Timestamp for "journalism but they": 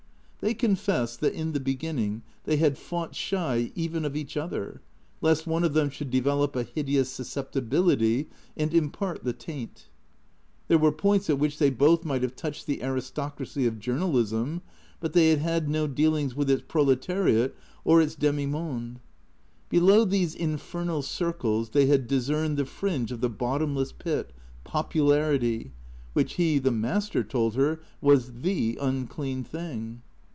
13.77-15.29